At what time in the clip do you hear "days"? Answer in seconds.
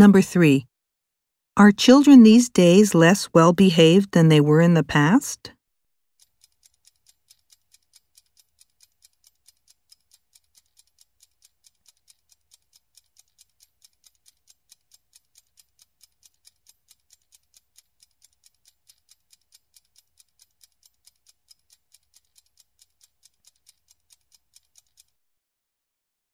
2.48-2.94